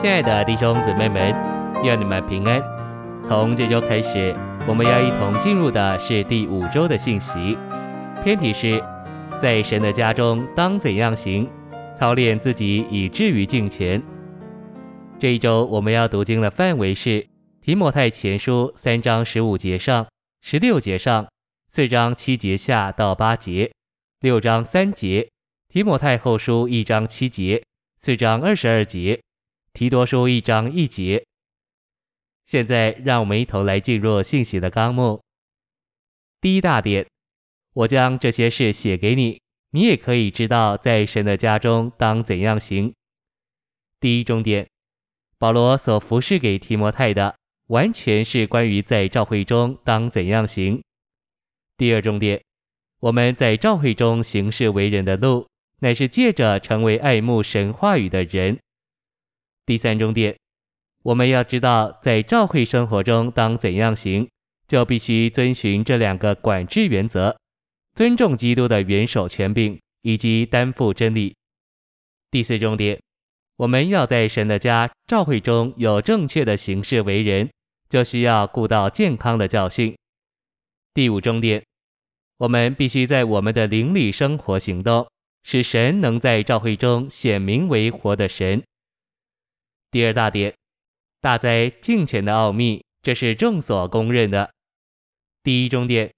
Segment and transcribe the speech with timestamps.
[0.00, 1.30] 亲爱的弟兄姊妹们，
[1.84, 2.58] 愿你们平安。
[3.28, 4.34] 从这周开始，
[4.66, 7.58] 我们要一同进入的是第五周的信息。
[8.24, 8.82] 篇题是
[9.38, 11.46] 在神的家中当怎样行，
[11.94, 14.02] 操练自己以至于敬虔。
[15.18, 17.26] 这一周我们要读经的范围是
[17.60, 20.06] 提摩太前书三章十五节上、
[20.40, 21.28] 十六节上、
[21.70, 23.70] 四章七节下到八节、
[24.20, 25.28] 六章三节、
[25.68, 27.62] 提摩太后书一章七节、
[28.00, 29.20] 四章二十二节。
[29.72, 31.24] 提多书一章一节。
[32.46, 35.20] 现在让我们一同来进入信息的纲目。
[36.40, 37.06] 第一大点，
[37.74, 42.92] 我将这些事写给你，你也可以知道在神的家中当怎样行。
[44.00, 44.68] 第一重点，
[45.38, 47.36] 保罗所服侍给提摩太的，
[47.68, 50.82] 完全是关于在教会中当怎样行。
[51.76, 52.42] 第二重点，
[52.98, 55.46] 我们在教会中行事为人的路，
[55.78, 58.58] 乃是借着成为爱慕神话语的人。
[59.66, 60.36] 第三重点，
[61.02, 64.28] 我们要知道，在教会生活中当怎样行，
[64.66, 67.36] 就必须遵循这两个管制原则：
[67.94, 71.34] 尊重基督的元首权柄，以及担负真理。
[72.30, 73.00] 第四重点，
[73.56, 77.48] 我们要在神的家教会中有正确的行事为人，
[77.88, 79.96] 就需要顾到健康的教训。
[80.94, 81.62] 第五重点，
[82.38, 85.06] 我们必须在我们的邻里生活行动，
[85.44, 88.62] 使神能在教会中显明为活的神。
[89.90, 90.54] 第二大点，
[91.20, 94.48] 大哉敬虔的奥秘，这是众所公认的。
[95.42, 96.12] 第一终点，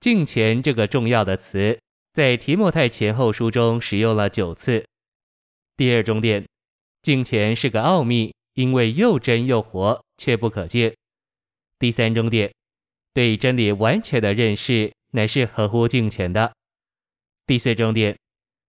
[0.00, 1.78] 敬虔这个重要的词，
[2.12, 4.84] 在提摩太前后书中使用了九次。
[5.76, 6.44] 第二终点，
[7.02, 10.92] 敬虔是个奥秘，因为又真又活，却不可见。
[11.78, 12.52] 第三终点，
[13.14, 16.52] 对真理完全的认识，乃是合乎敬虔的。
[17.46, 18.18] 第四终点，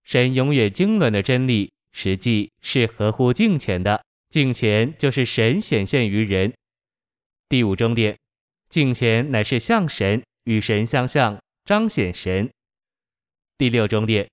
[0.04, 4.04] 神永远经纶的真理，实际是合乎敬虔的。
[4.34, 6.52] 敬虔就是神显现于人。
[7.48, 8.18] 第五重点，
[8.68, 12.50] 敬虔乃是向神与神相像，彰显神。
[13.60, 14.28] 第六重点，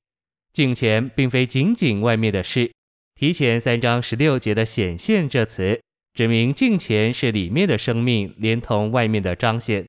[0.54, 2.72] 敬虔并非仅仅外面的事。
[3.14, 5.78] 提前三章十六节的显现这词，
[6.14, 9.86] 指明敬虔是里面的生命，连同外面的彰显。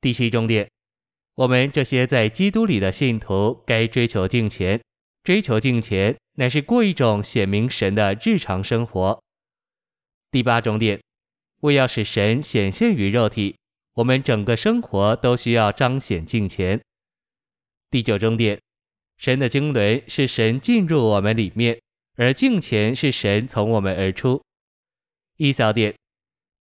[0.00, 0.70] 第七重点，
[1.34, 4.80] 我们这些在基督里的信徒该追求敬虔。
[5.22, 9.22] 追求敬虔，乃是过一种显明神的日常生活。
[10.30, 11.00] 第八重点，
[11.60, 13.56] 为要使神显现于肉体，
[13.94, 16.80] 我们整个生活都需要彰显敬虔。
[17.90, 18.58] 第九重点，
[19.18, 21.78] 神的经纶是神进入我们里面，
[22.16, 24.42] 而敬虔是神从我们而出。
[25.36, 25.94] 一小点，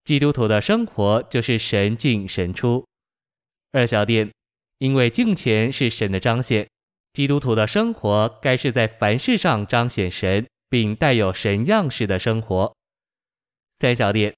[0.03, 2.85] 基督徒的生活就是神进神出。
[3.71, 4.29] 二小点，
[4.79, 6.67] 因为敬虔是神的彰显。
[7.13, 12.75] 基督徒的生活该是在凡事上彰显神，并带有神样式的生活。
[13.79, 14.35] 三小点，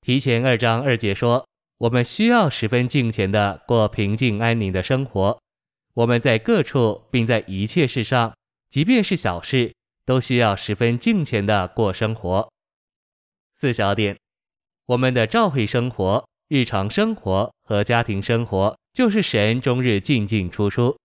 [0.00, 1.46] 提前二章二节说，
[1.78, 5.38] 我们需要十分敬虔的过平静安宁的生活。
[5.94, 8.34] 我们在各处，并在一切事上，
[8.70, 12.50] 即便是小事，都需要十分敬虔的过生活。
[13.56, 14.16] 四小点，
[14.86, 20.96] 我们的教会生活、日常生活和家庭生活，就是神终日进进出出。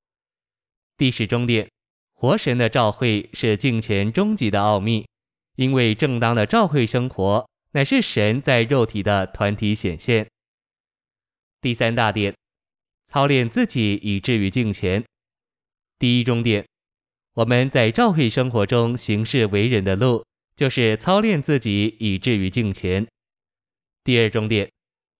[1.01, 1.67] 第十终点，
[2.13, 5.07] 活神的召会是敬虔终极的奥秘，
[5.55, 10.27] 因为正当的召会生活乃是神在肉体的团体显现。
[11.59, 12.35] 第三大点，
[13.07, 15.03] 操练自己以至于敬虔。
[15.97, 16.63] 第一终点，
[17.33, 20.23] 我们在教会生活中行事为人的路，
[20.55, 23.07] 就是操练自己以至于敬虔。
[24.03, 24.69] 第二终点，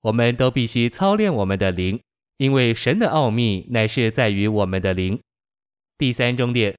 [0.01, 1.99] 我们都必须操练我们的灵，
[2.37, 5.19] 因为神的奥秘乃是在于我们的灵。
[6.01, 6.75] 第三重点，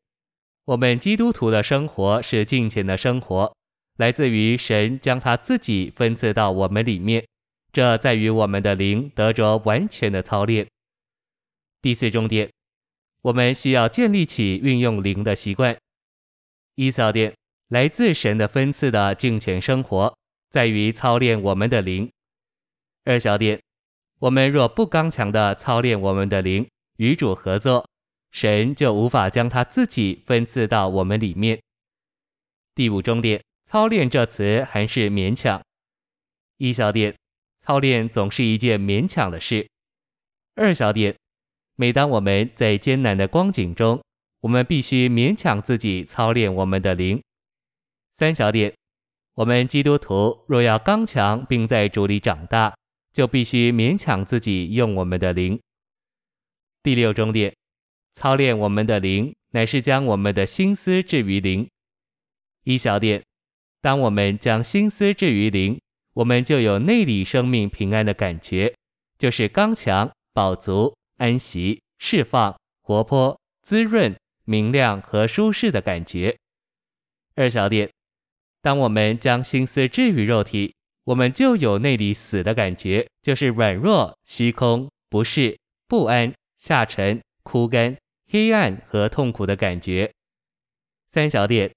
[0.65, 3.55] 我们基督徒的生活是敬虔的生活，
[3.99, 7.25] 来自于神将他自己分赐到我们里面，
[7.73, 10.67] 这在于我们的灵得着完全的操练。
[11.81, 12.51] 第四重点，
[13.21, 15.79] 我们需要建立起运用灵的习惯。
[16.75, 17.33] 一小点，
[17.69, 20.13] 来自神的分赐的敬虔生活，
[20.51, 22.11] 在于操练我们的灵。
[23.05, 23.61] 二小点，
[24.19, 27.87] 我们若不刚强的操练我们的灵，与主合作。
[28.33, 31.61] 神就无法将他自己分赐到我们里面。
[32.75, 35.63] 第五重点，操练这词还是勉强。
[36.57, 37.15] 一小点，
[37.61, 39.69] 操练总是一件勉强的事。
[40.55, 41.15] 二小点，
[41.77, 44.03] 每当我们在艰难的光景中，
[44.41, 47.23] 我们必须勉强自己操练我们的灵。
[48.15, 48.73] 三小点，
[49.35, 52.75] 我们基督徒若要刚强并在主里长大，
[53.13, 55.61] 就必须勉强自己用我们的灵。
[56.83, 57.55] 第六重点。
[58.13, 61.69] 操练我们的灵，乃是将我们的心思置于灵。
[62.65, 63.23] 一小点，
[63.81, 65.81] 当我们将心思置于灵，
[66.15, 68.75] 我们就有内里生命平安的感觉，
[69.19, 76.37] 就是刚强、饱足、安息、释放、活泼、滋润、明亮和舒适的感觉。
[77.35, 77.91] 二小点，
[78.61, 80.75] 当我们将心思置于肉体，
[81.05, 85.59] 我们就有内里死的感觉，就是软弱、虚空、不适、
[85.89, 87.97] 不安、下沉、枯干、
[88.33, 90.11] 黑暗和痛苦的感觉。
[91.11, 91.71] 三小点，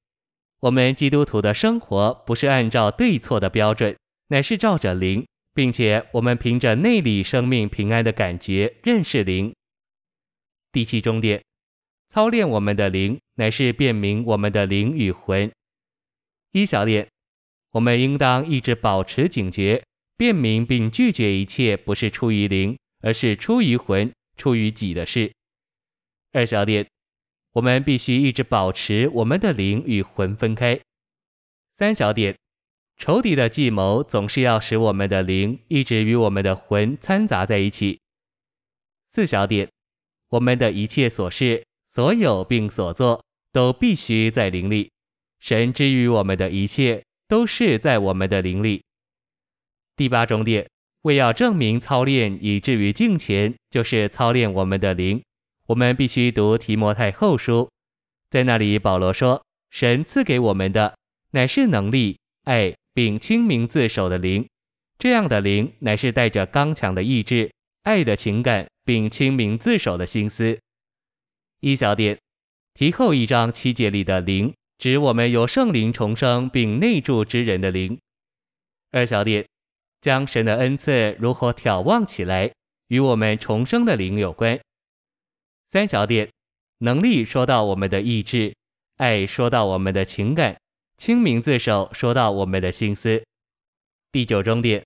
[0.62, 3.94] 我们基督徒的生活不是按照对错的标准，
[4.30, 9.54] 乃是照着灵，并且我们凭着内里生命平安的感觉认识灵。
[10.72, 11.44] 第七中点，
[12.08, 15.52] 操练我们的灵，乃是辨明我们的灵与魂。
[16.54, 17.06] 一小点。
[17.72, 19.84] 我们应当一直保持警觉，
[20.16, 25.35] 辨明并拒绝一切不是出于灵，而是出于魂、出于己的事。
[26.36, 26.86] 二小点，
[27.54, 30.80] 我们必须一直保持我们的灵与魂分开。
[31.74, 32.36] 三小点，
[32.98, 38.00] 仇敌的计谋总是要使我们的灵一直与我们的魂掺杂在一起。
[39.10, 39.70] 四小点，
[40.30, 44.92] 我们的一切琐事、所有并所做，都必须在灵里。
[45.40, 47.04] 神之于我们的一切。
[47.28, 48.84] 都是在我们的灵里。
[49.96, 50.70] 第八重点，
[51.02, 55.24] 为要证明操练以至于敬虔，就是操练我们的灵。
[55.68, 57.72] 我们必须读提摩太后书，
[58.30, 60.96] 在那里保罗说，神赐给我们的
[61.32, 64.48] 乃是能力、爱并清明自守的灵。
[65.00, 67.52] 这样的灵乃是带着刚强的意志、
[67.84, 70.60] 爱的情感并清明自守的心思。
[71.62, 72.18] 一小点，
[72.74, 74.54] 提后一章七节里的灵。
[74.78, 77.98] 指我们有圣灵重生并内住之人的灵。
[78.92, 79.48] 二小点，
[80.02, 82.52] 将神的恩赐如何眺望起来，
[82.90, 84.60] 与我们重生的灵有关。
[85.68, 86.30] 三小点，
[86.80, 88.56] 能力说到我们的意志，
[88.98, 90.58] 爱说到我们的情感，
[90.98, 93.24] 清明自守说到我们的心思。
[94.12, 94.86] 第九重点，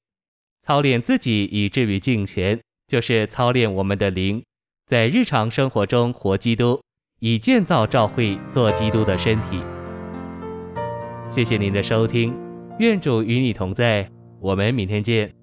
[0.62, 4.44] 操练自己以至于敬虔，就是操练我们的灵，
[4.88, 6.82] 在日常生活中活基督，
[7.20, 9.62] 以建造教会做基督的身体。
[11.30, 12.36] 谢谢您的收听，
[12.80, 14.10] 愿主与你同在，
[14.40, 15.39] 我们明天见。